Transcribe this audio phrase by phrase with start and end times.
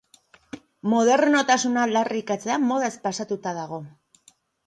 [0.93, 3.81] Modernotasuna aldarrikatzea modaz pasatuta dago.